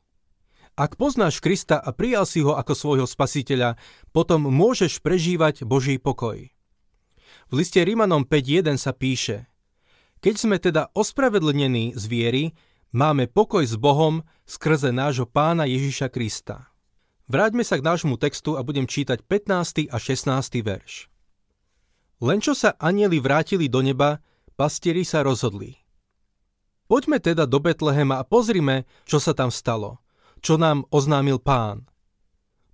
Ak 0.79 0.95
poznáš 0.95 1.43
Krista 1.43 1.79
a 1.79 1.91
prijal 1.91 2.23
si 2.23 2.39
ho 2.43 2.55
ako 2.55 2.73
svojho 2.75 3.07
spasiteľa, 3.07 3.75
potom 4.15 4.47
môžeš 4.47 5.03
prežívať 5.03 5.67
Boží 5.67 5.99
pokoj. 5.99 6.51
V 7.47 7.53
liste 7.53 7.83
Rimanom 7.83 8.23
5.1 8.23 8.79
sa 8.79 8.95
píše 8.95 9.47
Keď 10.23 10.35
sme 10.39 10.55
teda 10.59 10.91
ospravedlnení 10.95 11.99
z 11.99 12.03
viery, 12.07 12.43
Máme 12.93 13.25
pokoj 13.25 13.65
s 13.65 13.77
Bohom 13.79 14.21
skrze 14.45 14.93
nášho 14.93 15.25
pána 15.25 15.65
Ježiša 15.65 16.11
Krista. 16.11 16.69
Vráťme 17.25 17.65
sa 17.65 17.81
k 17.81 17.85
nášmu 17.85 18.21
textu 18.21 18.53
a 18.53 18.61
budem 18.61 18.85
čítať 18.85 19.25
15. 19.25 19.89
a 19.89 19.97
16. 19.97 20.61
verš. 20.61 21.09
Len 22.21 22.39
čo 22.39 22.53
sa 22.53 22.77
anieli 22.77 23.17
vrátili 23.17 23.65
do 23.65 23.81
neba, 23.81 24.21
pastieri 24.53 25.01
sa 25.01 25.25
rozhodli. 25.25 25.75
Poďme 26.85 27.17
teda 27.17 27.49
do 27.49 27.57
Betlehema 27.57 28.21
a 28.21 28.27
pozrime, 28.27 28.85
čo 29.09 29.17
sa 29.17 29.33
tam 29.33 29.49
stalo, 29.49 29.97
čo 30.41 30.61
nám 30.61 30.85
oznámil 30.93 31.41
pán. 31.41 31.89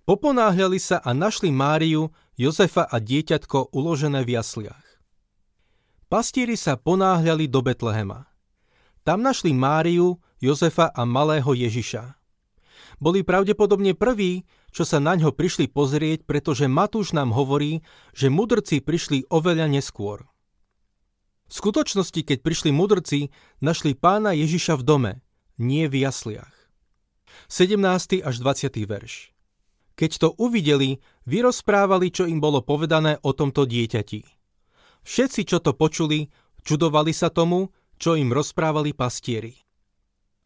Poponáhľali 0.04 0.76
sa 0.76 1.00
a 1.00 1.14
našli 1.16 1.48
Máriu, 1.48 2.12
Jozefa 2.36 2.84
a 2.84 2.96
dieťatko 3.00 3.72
uložené 3.72 4.26
v 4.26 4.36
jasliach. 4.36 4.86
Pastieri 6.12 6.60
sa 6.60 6.76
ponáhľali 6.76 7.48
do 7.48 7.64
Betlehema. 7.64 8.31
Tam 9.02 9.18
našli 9.18 9.50
Máriu, 9.50 10.22
Jozefa 10.38 10.86
a 10.86 11.02
malého 11.02 11.50
Ježiša. 11.58 12.14
Boli 13.02 13.26
pravdepodobne 13.26 13.98
prví, 13.98 14.46
čo 14.70 14.86
sa 14.86 15.02
na 15.02 15.18
ňo 15.18 15.34
prišli 15.34 15.66
pozrieť, 15.66 16.22
pretože 16.22 16.70
Matúš 16.70 17.10
nám 17.10 17.34
hovorí, 17.34 17.82
že 18.14 18.30
mudrci 18.30 18.78
prišli 18.78 19.26
oveľa 19.26 19.66
neskôr. 19.66 20.22
V 21.50 21.52
skutočnosti, 21.52 22.22
keď 22.22 22.46
prišli 22.46 22.70
mudrci, 22.70 23.34
našli 23.58 23.98
pána 23.98 24.38
Ježiša 24.38 24.78
v 24.78 24.82
dome, 24.86 25.12
nie 25.58 25.90
v 25.90 26.06
jasliach. 26.06 26.54
17. 27.50 28.22
až 28.22 28.34
20. 28.38 28.86
verš. 28.86 29.34
Keď 29.98 30.10
to 30.22 30.28
uvideli, 30.38 31.02
vyrozprávali, 31.26 32.14
čo 32.14 32.30
im 32.30 32.38
bolo 32.38 32.62
povedané 32.62 33.18
o 33.26 33.34
tomto 33.34 33.66
dieťati. 33.66 34.24
Všetci, 35.02 35.42
čo 35.42 35.58
to 35.58 35.74
počuli, 35.74 36.30
čudovali 36.62 37.10
sa 37.10 37.34
tomu, 37.34 37.74
čo 38.02 38.18
im 38.18 38.34
rozprávali 38.34 38.90
pastieri. 38.90 39.62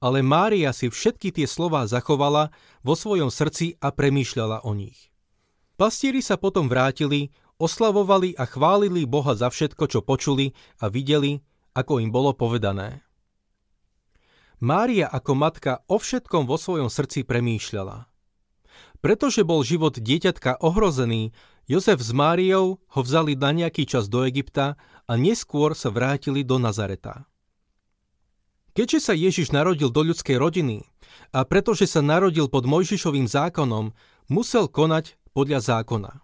Ale 0.05 0.21
Mária 0.21 0.77
si 0.77 0.93
všetky 0.93 1.33
tie 1.33 1.49
slová 1.49 1.89
zachovala 1.89 2.53
vo 2.85 2.93
svojom 2.93 3.33
srdci 3.33 3.81
a 3.81 3.89
premýšľala 3.97 4.69
o 4.69 4.77
nich. 4.77 5.09
Pastieri 5.81 6.21
sa 6.21 6.37
potom 6.37 6.69
vrátili, 6.69 7.33
oslavovali 7.57 8.37
a 8.37 8.45
chválili 8.45 9.09
Boha 9.09 9.33
za 9.33 9.49
všetko, 9.49 9.89
čo 9.89 10.05
počuli 10.05 10.53
a 10.85 10.93
videli, 10.93 11.41
ako 11.73 12.05
im 12.05 12.13
bolo 12.13 12.37
povedané. 12.37 13.01
Mária 14.61 15.09
ako 15.09 15.33
matka 15.33 15.81
o 15.89 15.97
všetkom 15.97 16.45
vo 16.45 16.61
svojom 16.61 16.93
srdci 16.93 17.25
premýšľala. 17.25 18.09
Pretože 19.01 19.49
bol 19.49 19.65
život 19.65 19.97
dieťatka 19.97 20.61
ohrozený, 20.61 21.33
Jozef 21.69 22.01
s 22.05 22.13
Máriou 22.13 22.81
ho 22.81 23.01
vzali 23.01 23.37
na 23.37 23.53
nejaký 23.53 23.89
čas 23.89 24.09
do 24.13 24.25
Egypta 24.25 24.77
a 25.09 25.13
neskôr 25.17 25.73
sa 25.77 25.93
vrátili 25.93 26.45
do 26.45 26.57
Nazareta. 26.57 27.29
Keďže 28.77 29.01
sa 29.01 29.17
Ježiš 29.17 29.57
narodil 29.57 29.89
do 29.89 30.05
ľudskej 30.05 30.37
rodiny 30.37 30.85
a 31.33 31.49
pretože 31.49 31.89
sa 31.89 32.05
narodil 32.05 32.45
pod 32.53 32.69
Mojžišovým 32.69 33.25
zákonom, 33.25 33.97
musel 34.29 34.69
konať 34.69 35.17
podľa 35.33 35.65
zákona. 35.65 36.21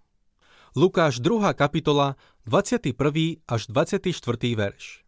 Lukáš 0.76 1.25
2. 1.25 1.49
kapitola 1.56 2.21
21. 2.44 2.92
až 3.49 3.62
24. 3.73 4.04
verš. 4.52 5.00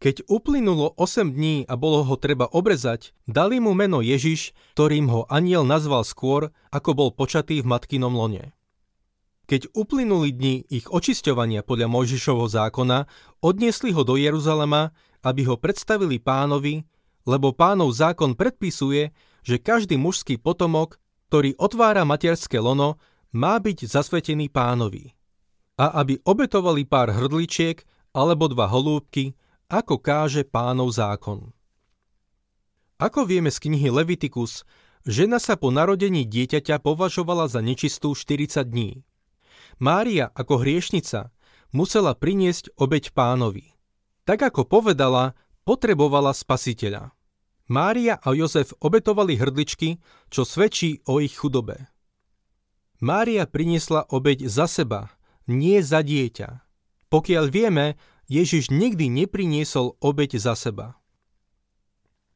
Keď 0.00 0.24
uplynulo 0.24 0.96
8 0.96 1.36
dní 1.36 1.68
a 1.68 1.76
bolo 1.76 2.00
ho 2.00 2.16
treba 2.16 2.48
obrezať, 2.48 3.12
dali 3.28 3.60
mu 3.60 3.76
meno 3.76 4.00
Ježiš, 4.00 4.56
ktorým 4.72 5.12
ho 5.12 5.28
aniel 5.28 5.68
nazval 5.68 6.00
skôr, 6.00 6.48
ako 6.72 6.90
bol 6.96 7.08
počatý 7.12 7.60
v 7.60 7.68
matkinom 7.76 8.16
lone. 8.16 8.56
Keď 9.44 9.76
uplynuli 9.76 10.32
dni 10.32 10.64
ich 10.72 10.88
očisťovania 10.88 11.60
podľa 11.60 11.92
Mojžišovho 11.92 12.48
zákona, 12.48 13.04
odniesli 13.44 13.92
ho 13.92 14.00
do 14.00 14.16
Jeruzalema, 14.16 14.96
aby 15.24 15.48
ho 15.48 15.56
predstavili 15.56 16.20
pánovi, 16.20 16.84
lebo 17.24 17.56
pánov 17.56 17.90
zákon 17.96 18.36
predpisuje, 18.36 19.10
že 19.40 19.56
každý 19.56 19.96
mužský 19.96 20.36
potomok, 20.36 21.00
ktorý 21.32 21.56
otvára 21.56 22.04
materské 22.04 22.60
lono, 22.60 23.00
má 23.32 23.56
byť 23.58 23.88
zasvetený 23.88 24.52
pánovi. 24.52 25.16
A 25.80 26.04
aby 26.04 26.22
obetovali 26.22 26.86
pár 26.86 27.10
hrdličiek 27.10 27.82
alebo 28.14 28.46
dva 28.46 28.70
holúbky, 28.70 29.34
ako 29.66 29.98
káže 29.98 30.46
pánov 30.46 30.94
zákon. 30.94 31.50
Ako 33.02 33.26
vieme 33.26 33.50
z 33.50 33.58
knihy 33.58 33.90
Levitikus, 33.90 34.62
žena 35.02 35.42
sa 35.42 35.58
po 35.58 35.74
narodení 35.74 36.22
dieťaťa 36.22 36.78
považovala 36.78 37.50
za 37.50 37.58
nečistú 37.58 38.14
40 38.14 38.62
dní. 38.70 39.02
Mária 39.82 40.30
ako 40.30 40.62
hriešnica 40.62 41.34
musela 41.74 42.14
priniesť 42.14 42.70
obeď 42.78 43.10
pánovi. 43.10 43.73
Tak 44.24 44.40
ako 44.40 44.64
povedala, 44.64 45.36
potrebovala 45.68 46.32
spasiteľa. 46.32 47.12
Mária 47.68 48.20
a 48.20 48.32
Jozef 48.36 48.76
obetovali 48.80 49.40
hrdličky, 49.40 50.00
čo 50.28 50.44
svedčí 50.44 51.00
o 51.08 51.20
ich 51.20 51.32
chudobe. 51.36 51.88
Mária 53.00 53.44
priniesla 53.48 54.08
obeď 54.08 54.48
za 54.48 54.68
seba, 54.68 55.12
nie 55.48 55.80
za 55.84 56.04
dieťa. 56.04 56.64
Pokiaľ 57.08 57.44
vieme, 57.52 58.00
Ježiš 58.28 58.72
nikdy 58.72 59.12
nepriniesol 59.12 60.00
obeď 60.00 60.40
za 60.40 60.56
seba. 60.56 60.96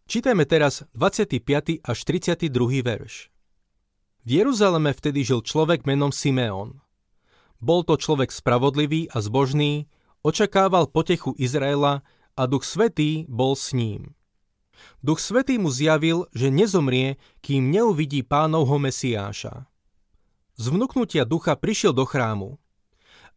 Čítajme 0.08 0.48
teraz 0.48 0.88
25. 0.96 1.84
až 1.84 1.98
32. 2.04 2.52
verš. 2.80 3.28
V 4.24 4.28
Jeruzaleme 4.28 4.92
vtedy 4.92 5.24
žil 5.24 5.40
človek 5.44 5.88
menom 5.88 6.12
Simeon. 6.12 6.80
Bol 7.60 7.84
to 7.84 7.96
človek 7.96 8.32
spravodlivý 8.32 9.08
a 9.12 9.20
zbožný, 9.24 9.88
očakával 10.28 10.92
potechu 10.92 11.32
Izraela 11.40 12.04
a 12.36 12.42
Duch 12.44 12.68
Svetý 12.68 13.24
bol 13.24 13.56
s 13.56 13.72
ním. 13.72 14.12
Duch 15.00 15.24
Svetý 15.24 15.56
mu 15.56 15.72
zjavil, 15.72 16.28
že 16.36 16.52
nezomrie, 16.52 17.16
kým 17.40 17.72
neuvidí 17.72 18.20
pánovho 18.20 18.76
Mesiáša. 18.76 19.64
Z 20.58 20.64
vnúknutia 20.68 21.24
ducha 21.24 21.56
prišiel 21.56 21.96
do 21.96 22.04
chrámu. 22.04 22.60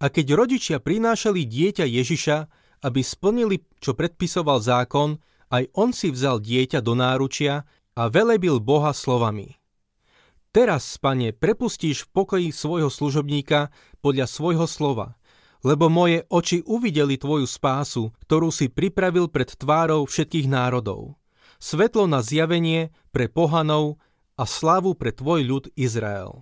A 0.02 0.10
keď 0.10 0.34
rodičia 0.36 0.78
prinášali 0.82 1.46
dieťa 1.46 1.86
Ježiša, 1.86 2.38
aby 2.82 3.02
splnili, 3.06 3.62
čo 3.78 3.94
predpisoval 3.94 4.58
zákon, 4.58 5.22
aj 5.54 5.70
on 5.78 5.94
si 5.94 6.10
vzal 6.10 6.42
dieťa 6.42 6.82
do 6.82 6.98
náručia 6.98 7.70
a 7.94 8.10
velebil 8.10 8.58
Boha 8.58 8.90
slovami. 8.98 9.62
Teraz, 10.52 10.98
pane, 10.98 11.32
prepustíš 11.32 12.10
v 12.10 12.12
pokoji 12.12 12.48
svojho 12.52 12.90
služobníka 12.90 13.72
podľa 14.04 14.26
svojho 14.28 14.66
slova, 14.66 15.16
lebo 15.62 15.90
moje 15.90 16.26
oči 16.30 16.66
uvideli 16.66 17.18
tvoju 17.18 17.46
spásu, 17.46 18.14
ktorú 18.26 18.50
si 18.50 18.70
pripravil 18.70 19.30
pred 19.30 19.54
tvárou 19.54 20.06
všetkých 20.10 20.50
národov 20.50 21.22
svetlo 21.62 22.10
na 22.10 22.26
zjavenie 22.26 22.90
pre 23.14 23.30
pohanov 23.30 24.02
a 24.36 24.50
slavu 24.50 24.98
pre 24.98 25.14
tvoj 25.14 25.46
ľud 25.46 25.66
Izrael. 25.78 26.42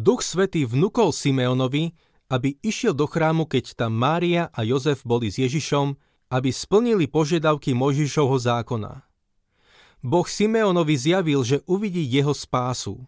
Duch 0.00 0.24
Svetý 0.24 0.64
vnúkol 0.64 1.12
Simeonovi, 1.12 1.92
aby 2.32 2.56
išiel 2.64 2.96
do 2.96 3.04
chrámu, 3.04 3.44
keď 3.44 3.76
tam 3.76 3.92
Mária 3.94 4.48
a 4.50 4.64
Jozef 4.64 5.04
boli 5.04 5.28
s 5.28 5.36
Ježišom, 5.38 5.94
aby 6.32 6.50
splnili 6.50 7.06
požiadavky 7.06 7.76
Mojžišovho 7.76 8.40
zákona. 8.40 9.04
Boh 10.02 10.26
Simeonovi 10.26 10.96
zjavil, 10.98 11.44
že 11.46 11.62
uvidí 11.68 12.02
jeho 12.02 12.34
spásu. 12.34 13.06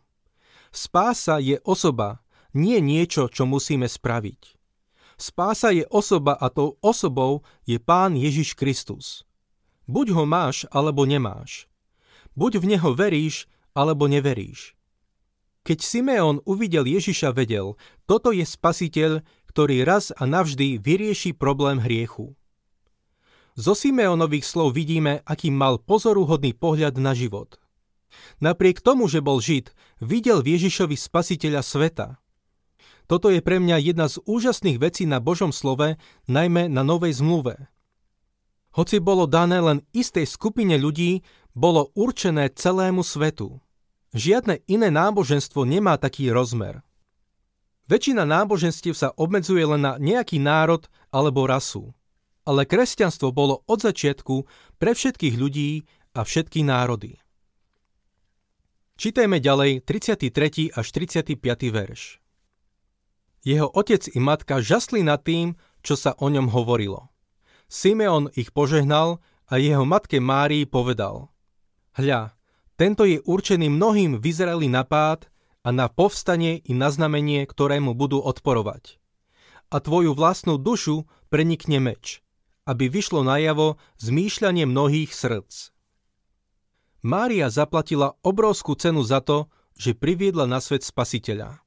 Spása 0.71 1.41
je 1.41 1.59
osoba, 1.65 2.23
nie 2.53 2.79
niečo, 2.79 3.27
čo 3.27 3.49
musíme 3.49 3.89
spraviť. 3.89 4.58
Spása 5.19 5.75
je 5.75 5.83
osoba 5.91 6.39
a 6.39 6.47
tou 6.47 6.79
osobou 6.79 7.43
je 7.67 7.83
Pán 7.83 8.15
Ježiš 8.15 8.55
Kristus. 8.55 9.27
Buď 9.91 10.15
ho 10.15 10.23
máš, 10.23 10.63
alebo 10.71 11.03
nemáš. 11.03 11.67
Buď 12.39 12.63
v 12.63 12.79
neho 12.79 12.95
veríš, 12.95 13.51
alebo 13.75 14.07
neveríš. 14.07 14.79
Keď 15.67 15.79
Simeon 15.83 16.39
uvidel 16.47 16.87
Ježiša, 16.87 17.35
vedel, 17.35 17.75
toto 18.07 18.31
je 18.31 18.47
spasiteľ, 18.47 19.27
ktorý 19.51 19.83
raz 19.83 20.15
a 20.15 20.23
navždy 20.23 20.79
vyrieši 20.79 21.35
problém 21.35 21.83
hriechu. 21.83 22.39
Zo 23.59 23.75
Simeonových 23.75 24.47
slov 24.47 24.79
vidíme, 24.79 25.19
aký 25.27 25.51
mal 25.51 25.83
pozoruhodný 25.83 26.55
pohľad 26.55 26.95
na 27.03 27.11
život. 27.11 27.59
Napriek 28.39 28.79
tomu, 28.79 29.11
že 29.11 29.19
bol 29.19 29.43
Žid, 29.43 29.75
videl 29.99 30.47
v 30.47 30.55
Ježišovi 30.55 30.95
spasiteľa 30.95 31.67
sveta. 31.67 32.23
Toto 33.09 33.33
je 33.33 33.41
pre 33.41 33.57
mňa 33.57 33.81
jedna 33.81 34.07
z 34.13 34.21
úžasných 34.29 34.77
vecí 34.77 35.09
na 35.09 35.17
Božom 35.17 35.49
slove, 35.49 35.97
najmä 36.29 36.69
na 36.69 36.85
Novej 36.85 37.25
zmluve. 37.25 37.73
Hoci 38.77 39.01
bolo 39.01 39.25
dané 39.25 39.65
len 39.65 39.81
istej 39.97 40.29
skupine 40.29 40.77
ľudí, 40.77 41.25
bolo 41.57 41.89
určené 41.97 42.53
celému 42.53 43.01
svetu. 43.01 43.65
Žiadne 44.13 44.61
iné 44.69 44.93
náboženstvo 44.93 45.65
nemá 45.65 45.97
taký 45.97 46.29
rozmer. 46.29 46.85
Väčšina 47.89 48.29
náboženstiev 48.29 48.93
sa 48.93 49.17
obmedzuje 49.17 49.65
len 49.65 49.81
na 49.81 49.97
nejaký 49.97 50.37
národ 50.37 50.85
alebo 51.09 51.49
rasu. 51.49 51.97
Ale 52.45 52.69
kresťanstvo 52.69 53.33
bolo 53.33 53.65
od 53.65 53.81
začiatku 53.81 54.45
pre 54.77 54.93
všetkých 54.93 55.35
ľudí 55.41 55.89
a 56.13 56.29
všetky 56.29 56.61
národy. 56.61 57.17
Čítajme 59.01 59.41
ďalej 59.41 59.81
33. 59.81 60.77
až 60.77 60.87
35. 60.93 61.41
verš. 61.73 62.21
Jeho 63.47 63.71
otec 63.71 64.07
i 64.11 64.19
matka 64.19 64.59
žasli 64.59 65.07
nad 65.07 65.23
tým, 65.23 65.55
čo 65.87 65.95
sa 65.95 66.15
o 66.19 66.27
ňom 66.27 66.51
hovorilo. 66.51 67.11
Simeon 67.69 68.33
ich 68.33 68.51
požehnal 68.51 69.21
a 69.49 69.61
jeho 69.61 69.85
matke 69.85 70.19
Márii 70.21 70.65
povedal 70.65 71.29
Hľa, 71.97 72.33
tento 72.79 73.03
je 73.03 73.19
určený 73.19 73.69
mnohým 73.75 74.23
v 74.23 74.25
Izraeli 74.31 74.71
na 74.71 74.87
pád 74.87 75.27
a 75.67 75.75
na 75.75 75.91
povstanie 75.91 76.63
i 76.63 76.73
na 76.73 76.95
znamenie, 76.95 77.43
ktorému 77.45 77.93
budú 77.93 78.23
odporovať. 78.23 79.03
A 79.69 79.83
tvoju 79.83 80.15
vlastnú 80.15 80.57
dušu 80.57 81.05
prenikne 81.29 81.83
meč, 81.83 82.25
aby 82.65 82.89
vyšlo 82.89 83.27
najavo 83.27 83.77
zmýšľanie 84.01 84.65
mnohých 84.65 85.13
srdc. 85.13 85.75
Mária 87.05 87.53
zaplatila 87.53 88.17
obrovskú 88.25 88.75
cenu 88.79 89.05
za 89.05 89.21
to, 89.21 89.53
že 89.79 89.95
priviedla 89.95 90.49
na 90.49 90.59
svet 90.59 90.83
spasiteľa. 90.83 91.63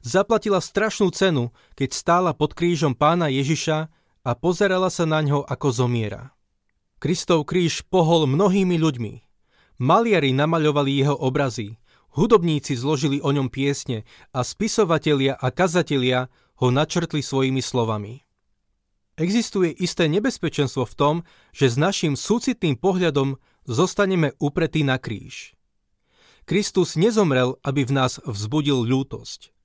Zaplatila 0.00 0.64
strašnú 0.64 1.12
cenu, 1.12 1.52
keď 1.76 1.90
stála 1.92 2.32
pod 2.32 2.56
krížom 2.56 2.96
pána 2.96 3.28
Ježiša 3.28 3.92
a 4.24 4.30
pozerala 4.32 4.88
sa 4.88 5.04
na 5.04 5.20
ňo 5.20 5.44
ako 5.44 5.68
zomiera. 5.72 6.32
Kristov 7.00 7.44
kríž 7.44 7.84
pohol 7.88 8.24
mnohými 8.24 8.80
ľuďmi. 8.80 9.12
Maliari 9.80 10.32
namaľovali 10.36 11.04
jeho 11.04 11.16
obrazy, 11.16 11.80
hudobníci 12.16 12.76
zložili 12.76 13.20
o 13.20 13.32
ňom 13.32 13.48
piesne 13.48 14.04
a 14.32 14.44
spisovatelia 14.44 15.36
a 15.36 15.48
kazatelia 15.52 16.28
ho 16.60 16.68
načrtli 16.68 17.24
svojimi 17.24 17.64
slovami. 17.64 18.24
Existuje 19.20 19.72
isté 19.76 20.08
nebezpečenstvo 20.08 20.88
v 20.88 20.96
tom, 20.96 21.14
že 21.52 21.68
s 21.68 21.76
našim 21.76 22.16
súcitným 22.16 22.80
pohľadom 22.80 23.36
zostaneme 23.68 24.32
upretí 24.40 24.80
na 24.80 24.96
kríž. 24.96 25.52
Kristus 26.48 26.96
nezomrel, 26.96 27.60
aby 27.60 27.84
v 27.84 27.92
nás 28.00 28.16
vzbudil 28.24 28.80
ľútosť. 28.80 29.59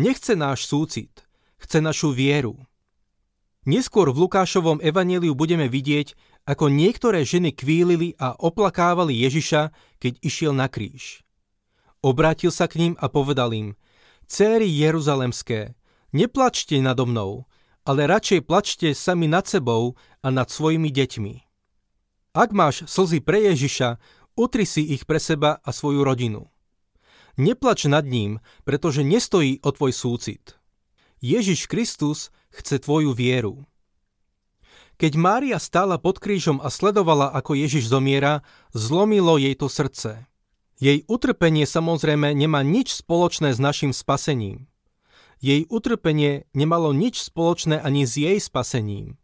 Nechce 0.00 0.32
náš 0.32 0.64
súcit, 0.64 1.12
chce 1.60 1.84
našu 1.84 2.16
vieru. 2.16 2.56
Neskôr 3.68 4.08
v 4.08 4.24
Lukášovom 4.24 4.80
evaníliu 4.80 5.36
budeme 5.36 5.68
vidieť, 5.68 6.16
ako 6.48 6.72
niektoré 6.72 7.20
ženy 7.20 7.52
kvílili 7.52 8.16
a 8.16 8.32
oplakávali 8.32 9.12
Ježiša, 9.12 9.68
keď 10.00 10.12
išiel 10.24 10.56
na 10.56 10.72
kríž. 10.72 11.20
Obrátil 12.00 12.48
sa 12.48 12.64
k 12.64 12.80
ním 12.80 12.94
a 12.96 13.12
povedal 13.12 13.52
im, 13.52 13.76
Céry 14.24 14.72
Jeruzalemské, 14.72 15.76
neplačte 16.16 16.80
nado 16.80 17.04
mnou, 17.04 17.44
ale 17.84 18.08
radšej 18.08 18.40
plačte 18.48 18.88
sami 18.96 19.28
nad 19.28 19.44
sebou 19.44 20.00
a 20.24 20.32
nad 20.32 20.48
svojimi 20.48 20.88
deťmi. 20.88 21.34
Ak 22.40 22.56
máš 22.56 22.88
slzy 22.88 23.20
pre 23.20 23.52
Ježiša, 23.52 24.00
utri 24.32 24.64
si 24.64 24.96
ich 24.96 25.04
pre 25.04 25.20
seba 25.20 25.60
a 25.60 25.68
svoju 25.76 26.00
rodinu. 26.00 26.48
Neplač 27.38 27.86
nad 27.86 28.06
ním, 28.06 28.40
pretože 28.64 29.06
nestojí 29.06 29.60
o 29.62 29.70
tvoj 29.70 29.92
súcit. 29.92 30.58
Ježiš 31.20 31.68
Kristus 31.68 32.32
chce 32.50 32.80
tvoju 32.80 33.12
vieru. 33.12 33.68
Keď 35.00 35.12
Mária 35.16 35.56
stála 35.56 35.96
pod 35.96 36.20
krížom 36.20 36.60
a 36.60 36.68
sledovala, 36.68 37.32
ako 37.32 37.56
Ježiš 37.56 37.88
zomiera, 37.88 38.44
zlomilo 38.76 39.40
jej 39.40 39.56
to 39.56 39.68
srdce. 39.72 40.28
Jej 40.76 41.04
utrpenie 41.08 41.64
samozrejme 41.64 42.32
nemá 42.36 42.60
nič 42.60 42.92
spoločné 43.00 43.52
s 43.52 43.60
našim 43.60 43.92
spasením. 43.92 44.68
Jej 45.40 45.64
utrpenie 45.72 46.44
nemalo 46.52 46.92
nič 46.92 47.20
spoločné 47.20 47.80
ani 47.80 48.04
s 48.04 48.16
jej 48.16 48.36
spasením. 48.36 49.16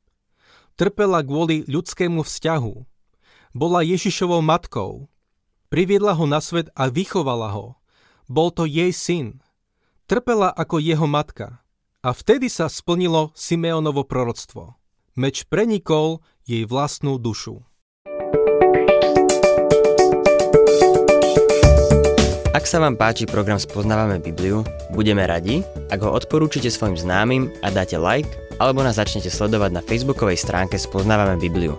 Trpela 0.80 1.20
kvôli 1.20 1.64
ľudskému 1.68 2.24
vzťahu. 2.24 2.74
Bola 3.52 3.80
Ježišovou 3.84 4.40
matkou. 4.44 5.08
Priviedla 5.68 6.16
ho 6.16 6.24
na 6.24 6.40
svet 6.40 6.72
a 6.72 6.88
vychovala 6.88 7.52
ho. 7.52 7.76
Bol 8.26 8.50
to 8.50 8.66
jej 8.66 8.90
syn. 8.90 9.38
Trpela 10.10 10.50
ako 10.50 10.82
jeho 10.82 11.06
matka. 11.06 11.62
A 12.02 12.10
vtedy 12.10 12.50
sa 12.50 12.66
splnilo 12.66 13.30
Simeonovo 13.38 14.02
proroctvo. 14.02 14.74
Meč 15.14 15.46
prenikol 15.46 16.22
jej 16.42 16.66
vlastnú 16.66 17.22
dušu. 17.22 17.62
Ak 22.50 22.64
sa 22.66 22.82
vám 22.82 22.98
páči 22.98 23.30
program 23.30 23.62
Spoznávame 23.62 24.18
Bibliu, 24.18 24.66
budeme 24.90 25.22
radi, 25.22 25.62
ak 25.94 26.02
ho 26.02 26.10
odporúčite 26.10 26.66
svojim 26.66 26.98
známym 26.98 27.46
a 27.62 27.70
dáte 27.70 27.94
like, 27.94 28.30
alebo 28.58 28.82
nás 28.82 28.98
začnete 28.98 29.30
sledovať 29.30 29.70
na 29.70 29.82
facebookovej 29.86 30.40
stránke 30.40 30.74
Spoznávame 30.74 31.38
Bibliu. 31.38 31.78